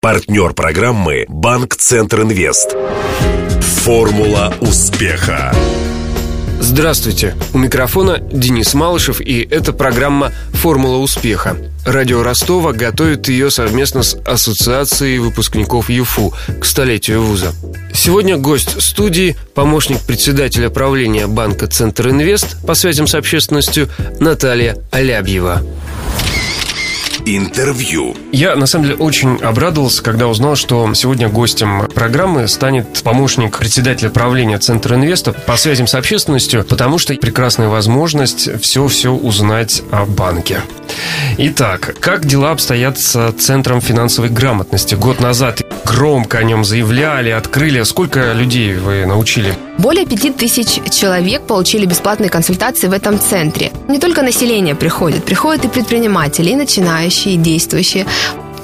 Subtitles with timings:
[0.00, 2.76] Партнер программы «Банк Центр Инвест».
[3.82, 5.52] Формула успеха.
[6.60, 7.34] Здравствуйте.
[7.52, 11.56] У микрофона Денис Малышев, и это программа «Формула успеха».
[11.84, 17.52] Радио Ростова готовит ее совместно с Ассоциацией выпускников ЮФУ к столетию вуза.
[17.92, 23.88] Сегодня гость студии– помощник председателя правления банка «Центр Инвест» по связям с общественностью
[24.20, 25.64] Наталья Алябьева.
[27.36, 28.16] Интервью.
[28.32, 34.08] Я, на самом деле, очень обрадовался, когда узнал, что сегодня гостем программы станет помощник председателя
[34.08, 40.62] правления Центра Инвеста по связям с общественностью, потому что прекрасная возможность все-все узнать о банке.
[41.36, 44.94] Итак, как дела обстоят с Центром финансовой грамотности?
[44.94, 47.82] Год назад громко о нем заявляли, открыли.
[47.82, 49.54] Сколько людей вы научили?
[49.78, 53.72] Более пяти тысяч человек получили бесплатные консультации в этом центре.
[53.88, 58.06] Не только население приходит, приходят и предприниматели, и начинающие, и действующие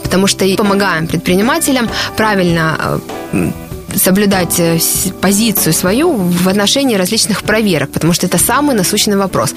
[0.02, 3.00] потому что помогаем предпринимателям правильно
[3.32, 3.50] э,
[3.97, 4.79] соблюдать э,
[5.21, 9.55] позицию свою в отношении различных проверок, потому что это самый насущный вопрос.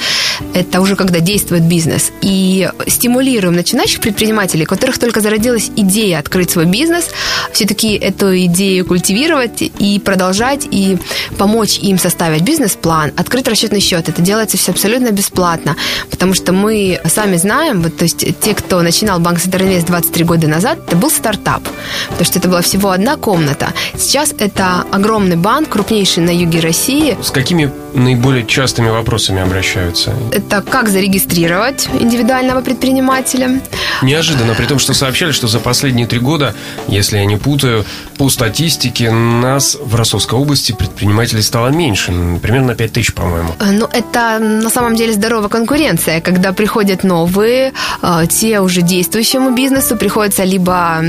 [0.53, 2.11] Это уже когда действует бизнес.
[2.21, 7.09] И стимулируем начинающих предпринимателей, у которых только зародилась идея открыть свой бизнес,
[7.51, 10.97] все-таки эту идею культивировать и продолжать, и
[11.37, 14.09] помочь им составить бизнес-план, открыть расчетный счет.
[14.09, 15.75] Это делается все абсолютно бесплатно,
[16.09, 20.47] потому что мы сами знаем, вот, то есть те, кто начинал Банк Центральный 23 года
[20.47, 21.63] назад, это был стартап,
[22.09, 23.73] потому что это была всего одна комната.
[23.97, 27.17] Сейчас Сейчас это огромный банк, крупнейший на юге России.
[27.21, 30.13] С какими наиболее частыми вопросами обращаются?
[30.31, 33.61] Это как зарегистрировать индивидуального предпринимателя.
[34.01, 36.53] Неожиданно, при том, что сообщали, что за последние три года,
[36.87, 37.85] если я не путаю,
[38.17, 42.11] по статистике нас в Ростовской области предпринимателей стало меньше,
[42.41, 43.49] примерно 5 тысяч, по-моему.
[43.59, 49.51] Э, ну, это на самом деле здоровая конкуренция, когда приходят новые, э, те уже действующему
[49.55, 51.01] бизнесу, приходится либо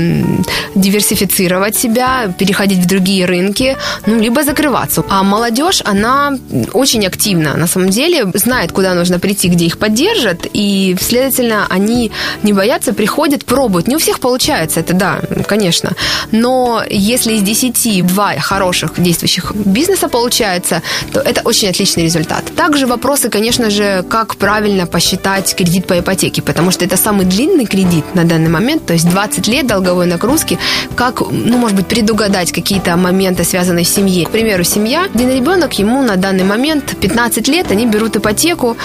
[0.75, 5.03] диверсифицировать себя, переходить в другие другие рынки, ну, либо закрываться.
[5.09, 6.33] А молодежь, она
[6.73, 12.11] очень активна, на самом деле, знает, куда нужно прийти, где их поддержат, и, следовательно, они
[12.43, 13.87] не боятся, приходят, пробуют.
[13.87, 15.91] Не у всех получается, это да, конечно.
[16.31, 20.81] Но если из 10 два хороших действующих бизнеса получается,
[21.13, 22.43] то это очень отличный результат.
[22.55, 27.65] Также вопросы, конечно же, как правильно посчитать кредит по ипотеке, потому что это самый длинный
[27.65, 30.59] кредит на данный момент, то есть 20 лет долговой нагрузки,
[30.95, 34.25] как, ну, может быть, предугадать какие-то моменты, связанные с семьей.
[34.25, 38.77] К примеру, семья, один ребенок, ему на данный момент 15 лет, они берут ипотеку,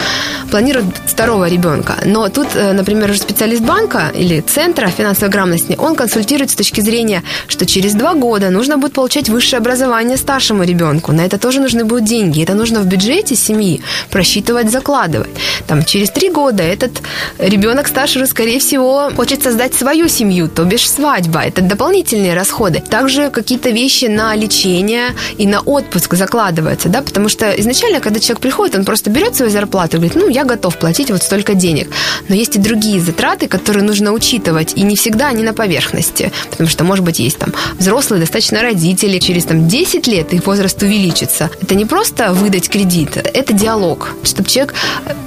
[0.51, 1.97] планируют второго ребенка.
[2.05, 6.81] Но тут, э, например, уже специалист банка или центра финансовой грамотности, он консультирует с точки
[6.81, 11.13] зрения, что через два года нужно будет получать высшее образование старшему ребенку.
[11.13, 12.43] На это тоже нужны будут деньги.
[12.43, 15.31] Это нужно в бюджете семьи просчитывать, закладывать.
[15.67, 16.93] Там, через три года этот
[17.39, 21.41] ребенок старший, скорее всего, хочет создать свою семью, то бишь свадьба.
[21.41, 22.81] Это дополнительные расходы.
[22.81, 28.21] Также какие-то вещи вещи на лечение и на отпуск закладывается, да, потому что изначально, когда
[28.21, 31.55] человек приходит, он просто берет свою зарплату и говорит, ну, я готов платить вот столько
[31.55, 31.89] денег.
[32.29, 36.69] Но есть и другие затраты, которые нужно учитывать, и не всегда они на поверхности, потому
[36.69, 41.51] что, может быть, есть там взрослые достаточно родители, через там 10 лет их возраст увеличится.
[41.63, 44.75] Это не просто выдать кредит, это диалог, чтобы человек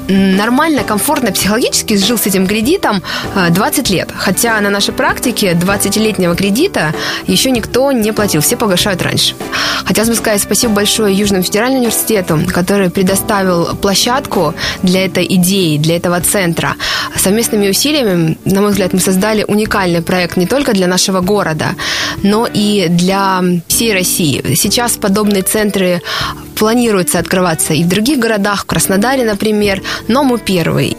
[0.08, 3.02] нормально, комфортно, психологически жил с этим кредитом
[3.50, 4.10] 20 лет.
[4.16, 6.94] Хотя на нашей практике 20-летнего кредита
[7.28, 8.42] еще никто не платил.
[8.42, 9.36] Все погашают раньше.
[9.86, 14.54] Хотелось бы сказать спасибо большое Южному федеральному университету, который предоставил площадку
[14.84, 16.76] для этой идеи, для этого центра.
[17.16, 21.76] Совместными усилиями, на мой взгляд, мы создали уникальный проект не только для нашего города,
[22.24, 24.44] но и для всей России.
[24.56, 26.02] Сейчас подобные центры
[26.56, 30.98] планируется открываться и в других городах, в Краснодаре, например, но мы первый.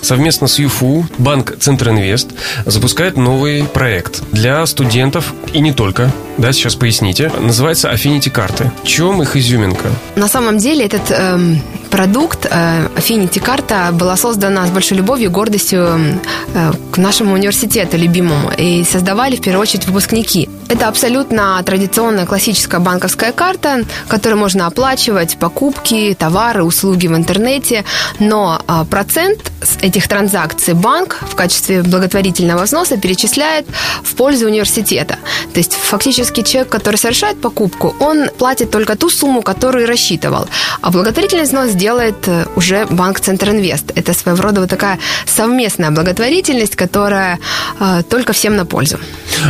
[0.00, 2.28] Совместно с ЮФУ банк Центр Инвест
[2.64, 6.12] запускает новый проект для студентов и не только.
[6.38, 7.30] Да, сейчас поясните.
[7.40, 8.70] Называется Affinity карты.
[8.84, 9.88] Чем их изюминка?
[10.16, 11.62] На самом деле этот эм,
[11.96, 16.20] продукт э, Affinity карта была создана с большой любовью и гордостью
[16.54, 20.48] э, к нашему университету любимому и создавали в первую очередь выпускники.
[20.68, 27.84] Это абсолютно традиционная классическая банковская карта, которой можно оплачивать покупки, товары, услуги в интернете,
[28.18, 33.66] но а, процент с этих транзакций банк в качестве благотворительного взноса перечисляет
[34.02, 35.18] в пользу университета.
[35.54, 40.48] То есть фактически человек, который совершает покупку, он платит только ту сумму, которую рассчитывал,
[40.80, 43.92] а благотворительный взнос делает э, уже банк Центр Инвест.
[43.94, 47.38] Это своего рода вот такая совместная благотворительность, которая
[47.80, 48.98] э, только всем на пользу.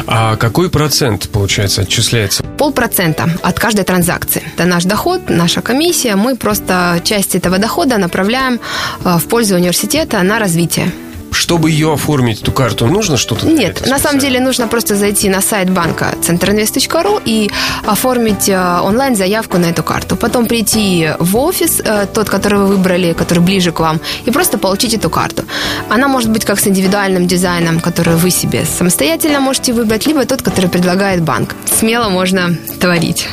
[0.07, 2.43] А какой процент, получается, отчисляется?
[2.59, 4.43] Полпроцента от каждой транзакции.
[4.55, 6.17] Это наш доход, наша комиссия.
[6.17, 8.61] Мы просто часть этого дохода направляем
[9.05, 10.91] э, в пользу университета на развитие.
[11.37, 13.47] Чтобы ее оформить, эту карту, нужно что-то?
[13.47, 17.51] Нет, на самом деле нужно просто зайти на сайт банка центrinvest.ru и
[17.87, 20.17] оформить э, онлайн заявку на эту карту.
[20.17, 24.59] Потом прийти в офис, э, тот, который вы выбрали, который ближе к вам, и просто
[24.59, 25.45] получить эту карту.
[25.89, 30.43] Она может быть как с индивидуальным дизайном, который вы себе самостоятельно можете выбрать, либо тот,
[30.43, 31.55] который предлагает банк.
[31.79, 33.29] Смело можно творить.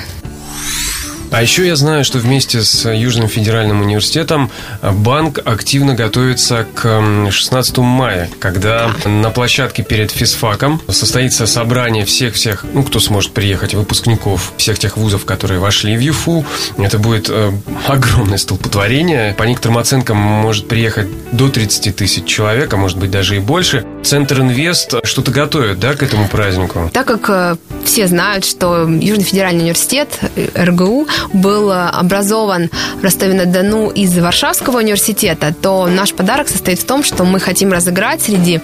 [1.33, 4.51] А еще я знаю, что вместе с Южным федеральным университетом
[4.83, 12.83] банк активно готовится к 16 мая, когда на площадке перед физфаком состоится собрание всех-всех, ну,
[12.83, 16.45] кто сможет приехать, выпускников всех тех вузов, которые вошли в ЮФУ.
[16.77, 17.51] Это будет э,
[17.87, 19.33] огромное столпотворение.
[19.33, 23.83] По некоторым оценкам может приехать до 30 тысяч человек, а может быть даже и больше.
[24.03, 26.91] Центр Инвест что-то готовит, да, к этому празднику?
[26.93, 33.89] Так как э, все знают, что Южный федеральный университет, э, РГУ, был образован в Ростове-на-Дону
[33.89, 38.59] из Варшавского университета, то наш подарок состоит в том, что мы хотим разыграть среди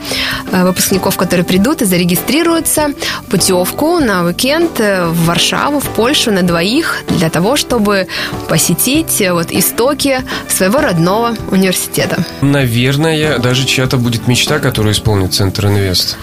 [0.51, 2.93] э, выпускников, которые придут и зарегистрируются,
[3.29, 8.07] путевку на уикенд в Варшаву, в Польшу на двоих для того, чтобы
[8.47, 12.23] посетить вот истоки своего родного университета.
[12.41, 16.17] Наверное, даже чья-то будет мечта, которую исполнит Центр Инвест.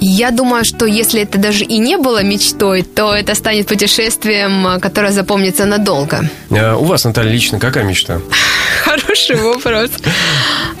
[0.00, 5.12] Я думаю, что если это даже и не было мечтой, то это станет путешествием, которое
[5.12, 6.24] запомнится надолго.
[6.50, 8.20] А у вас, Наталья, лично какая мечта?
[9.10, 9.90] Хороший вопрос.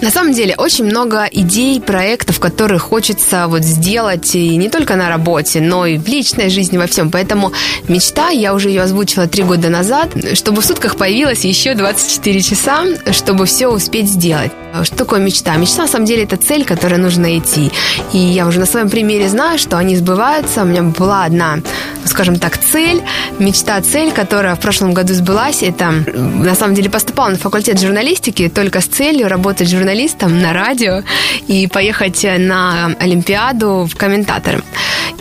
[0.00, 5.08] На самом деле, очень много идей, проектов, которые хочется вот сделать и не только на
[5.08, 7.10] работе, но и в личной жизни, во всем.
[7.10, 7.52] Поэтому
[7.88, 12.84] мечта, я уже ее озвучила три года назад, чтобы в сутках появилось еще 24 часа,
[13.10, 14.52] чтобы все успеть сделать.
[14.84, 15.56] Что такое мечта?
[15.56, 17.72] Мечта, на самом деле, это цель, которой нужно идти.
[18.12, 20.62] И я уже на своем примере знаю, что они сбываются.
[20.62, 21.58] У меня была одна,
[22.04, 23.02] скажем так, цель,
[23.38, 25.62] мечта, цель, которая в прошлом году сбылась.
[25.62, 31.02] Это, на самом деле, поступала на факультет журналистики только с целью работать журналистом на радио
[31.46, 34.62] и поехать на Олимпиаду в комментаторы.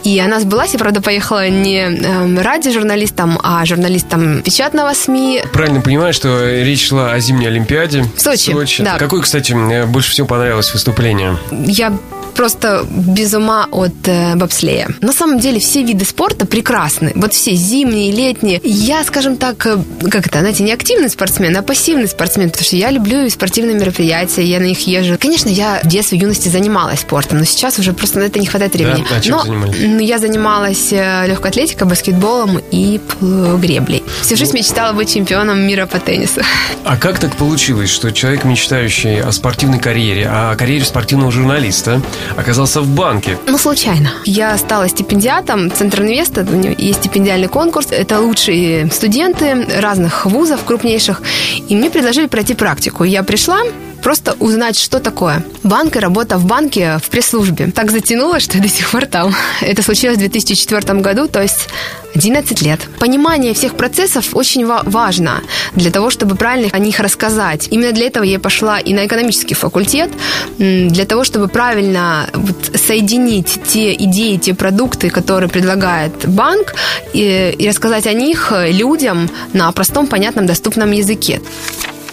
[0.09, 0.73] И она сбылась.
[0.73, 5.43] Я, правда, поехала не э, радиожурналистом, а журналистом печатного СМИ.
[5.53, 8.49] Правильно понимаю, что речь шла о зимней Олимпиаде в Сочи.
[8.49, 8.83] В Сочи.
[8.83, 8.97] Да.
[8.97, 11.37] Какой, кстати, мне больше всего понравилось выступление?
[11.51, 11.93] Я
[12.39, 14.87] просто без ума от э, бобслея.
[15.01, 17.11] На самом деле все виды спорта прекрасны.
[17.15, 18.61] Вот все зимние, летние.
[18.63, 19.77] Я, скажем так, э,
[20.09, 24.43] как это, знаете, не активный спортсмен, а пассивный спортсмен, потому что я люблю спортивные мероприятия,
[24.43, 25.17] я на них езжу.
[25.19, 28.45] Конечно, я в детстве, в юности занималась спортом, но сейчас уже просто на это не
[28.45, 29.05] хватает времени.
[29.09, 29.17] Да?
[29.17, 29.77] А чем но занимались?
[29.99, 34.03] Я занималась э, легкой атлетикой, баскетболом и греблей.
[34.21, 34.59] Всю жизнь ну...
[34.59, 36.41] мечтала быть чемпионом мира по теннису.
[36.83, 42.01] А как так получилось, что человек, мечтающий о спортивной карьере, о карьере спортивного журналиста,
[42.35, 43.37] оказался в банке?
[43.47, 44.11] Ну, случайно.
[44.25, 46.45] Я стала стипендиатом Центра Инвеста.
[46.49, 47.87] У него есть стипендиальный конкурс.
[47.91, 51.21] Это лучшие студенты разных вузов крупнейших.
[51.67, 53.03] И мне предложили пройти практику.
[53.03, 53.59] Я пришла,
[54.01, 57.71] просто узнать, что такое банк и работа в банке в пресс-службе.
[57.71, 59.33] Так затянуло, что я до сих пор там.
[59.61, 61.67] Это случилось в 2004 году, то есть
[62.15, 62.79] 11 лет.
[62.99, 65.41] Понимание всех процессов очень важно
[65.75, 67.67] для того, чтобы правильно о них рассказать.
[67.71, 70.09] Именно для этого я пошла и на экономический факультет,
[70.57, 76.73] для того, чтобы правильно вот соединить те идеи, те продукты, которые предлагает банк,
[77.13, 81.41] и, и рассказать о них людям на простом, понятном, доступном языке.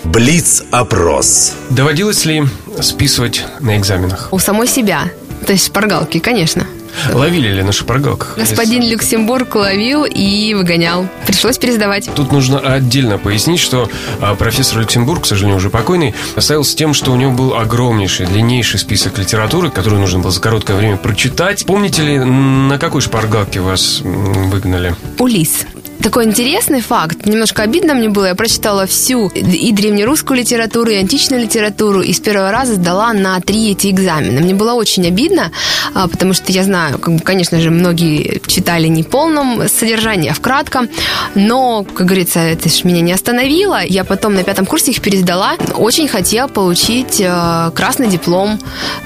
[0.07, 1.55] Блиц-опрос.
[1.71, 2.45] Доводилось ли
[2.81, 4.29] списывать на экзаменах?
[4.31, 5.11] У самой себя.
[5.45, 6.65] То есть шпаргалки, конечно.
[7.13, 8.37] Ловили ли на шпаргалках?
[8.39, 8.83] Господин.
[8.83, 11.09] Люксембург ловил и выгонял.
[11.27, 12.09] Пришлось пересдавать.
[12.15, 13.91] Тут нужно отдельно пояснить, что
[14.21, 18.79] а, профессор Люксембург, к сожалению, уже покойный, оставился тем, что у него был огромнейший, длиннейший
[18.79, 21.67] список литературы, которую нужно было за короткое время прочитать.
[21.67, 24.95] Помните ли, на какой шпаргалке вас выгнали?
[25.19, 25.67] Улис
[26.03, 27.27] такой интересный факт.
[27.27, 28.27] Немножко обидно мне было.
[28.27, 33.41] Я прочитала всю и древнерусскую литературу, и античную литературу, и с первого раза сдала на
[33.41, 34.41] три эти экзамена.
[34.41, 35.53] Мне было очень обидно,
[35.95, 40.31] а, потому что я знаю, как бы, конечно же, многие читали не в полном содержании,
[40.31, 40.89] а в кратком.
[41.35, 43.85] Но, как говорится, это же меня не остановило.
[43.85, 45.57] Я потом на пятом курсе их пересдала.
[45.75, 48.59] Очень хотела получить э, красный диплом.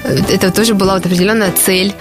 [0.03, 1.93] Это тоже была вот определенная цель.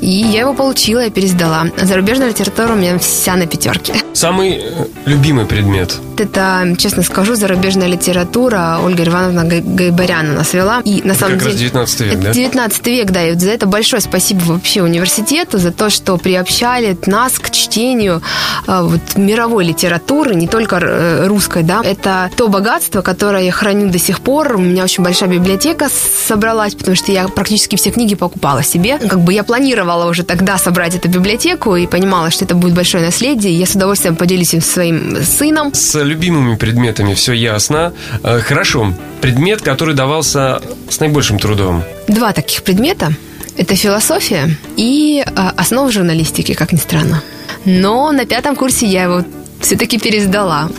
[0.00, 1.66] И я его получила, я пересдала.
[1.80, 3.94] Зарубежная литература у меня вся на пятерке.
[4.16, 6.00] Самый э, любимый предмет?
[6.20, 8.78] Это, честно скажу, зарубежная литература.
[8.82, 10.80] Ольга Ивановна Гайбарян нас вела.
[10.84, 11.70] И на самом как деле...
[11.70, 12.32] раз 19 век, да?
[12.32, 13.26] 19 век, да.
[13.26, 18.22] И вот за это большое спасибо вообще университету, за то, что приобщали нас к чтению
[18.66, 21.82] э, вот, мировой литературы, не только э, русской, да.
[21.84, 24.56] Это то богатство, которое я храню до сих пор.
[24.56, 25.88] У меня очень большая библиотека
[26.26, 28.98] собралась, потому что я практически все книги покупала себе.
[28.98, 33.04] Как бы я планировала уже тогда собрать эту библиотеку и понимала, что это будет большое
[33.04, 33.52] наследие.
[33.52, 35.74] Я с удовольствием поделюсь им своим сыном.
[35.74, 37.92] С любимыми предметами все ясно.
[38.22, 38.94] Э, хорошо.
[39.20, 41.82] Предмет, который давался с наибольшим трудом.
[42.08, 43.12] Два таких предмета.
[43.56, 47.22] Это философия и э, основы журналистики, как ни странно.
[47.64, 49.24] Но на пятом курсе я его
[49.60, 50.70] все-таки пересдала.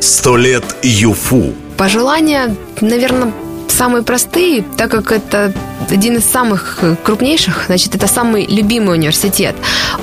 [0.00, 1.54] Сто лет ЮФУ.
[1.76, 3.32] Пожелания, наверное,
[3.68, 5.52] самые простые, так как это
[5.90, 9.54] один из самых крупнейших, значит, это самый любимый университет.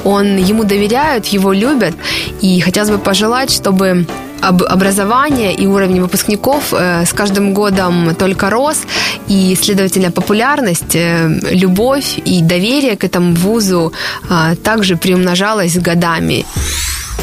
[0.04, 1.94] Он, ему доверяют, его любят,
[2.42, 4.06] и хотелось бы пожелать, чтобы
[4.42, 8.84] об образование и уровень выпускников э, с каждым годом только рос,
[9.28, 13.94] и, следовательно, популярность, э, любовь и доверие к этому вузу
[14.30, 16.46] э, также приумножалась годами.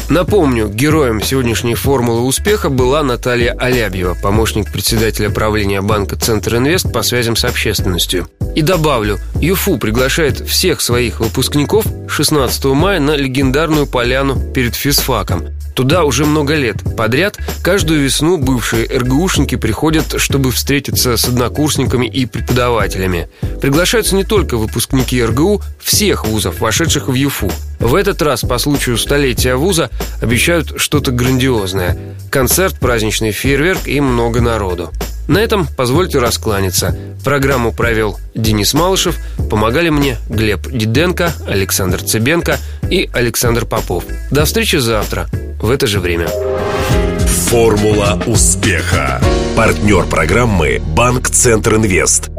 [0.09, 7.03] Напомню, героем сегодняшней формулы успеха была Наталья Алябьева, помощник председателя правления банка «Центр Инвест» по
[7.03, 8.27] связям с общественностью.
[8.53, 15.47] И добавлю, ЮФУ приглашает всех своих выпускников 16 мая на легендарную поляну перед физфаком.
[15.73, 16.77] Туда уже много лет.
[16.95, 23.27] Подряд каждую весну бывшие РГУшники приходят, чтобы встретиться с однокурсниками и преподавателями.
[23.61, 27.51] Приглашаются не только выпускники РГУ всех вузов, вошедших в ЮФУ.
[27.79, 29.89] В этот раз по случаю столетия вуза
[30.21, 31.97] обещают что-то грандиозное.
[32.29, 34.91] Концерт, праздничный фейерверк и много народу.
[35.27, 36.95] На этом позвольте раскланяться.
[37.23, 39.17] Программу провел Денис Малышев,
[39.49, 42.57] помогали мне Глеб Диденко, Александр Цыбенко
[42.89, 44.03] и Александр Попов.
[44.31, 45.29] До встречи завтра
[45.63, 46.27] в это же время.
[47.47, 49.21] Формула успеха.
[49.55, 52.29] Партнер программы «Банк Центр Инвест».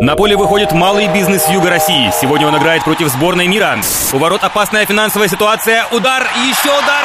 [0.00, 2.12] На поле выходит малый бизнес Юга России.
[2.20, 3.80] Сегодня он играет против сборной мира.
[4.12, 5.86] У ворот опасная финансовая ситуация.
[5.90, 7.04] Удар, еще удар.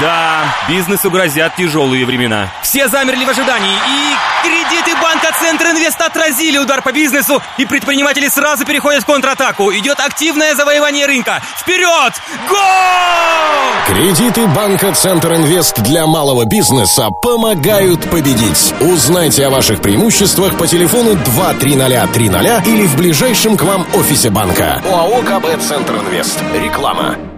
[0.00, 2.50] Да, бизнесу грозят тяжелые времена.
[2.62, 3.72] Все замерли в ожидании.
[3.72, 7.42] И кредиты банка Центр Инвест отразили удар по бизнесу.
[7.56, 9.72] И предприниматели сразу переходят в контратаку.
[9.72, 11.42] Идет активное завоевание рынка.
[11.58, 12.12] Вперед!
[12.46, 12.58] Гол!
[13.86, 18.74] Кредиты банка Центр Инвест для малого бизнеса помогают победить.
[18.80, 21.16] Узнайте о ваших преимуществах по телефону
[22.34, 24.82] 23030 или в ближайшем к вам офисе банка.
[24.84, 26.42] ОАО КБ Центр Инвест.
[26.54, 27.33] Реклама.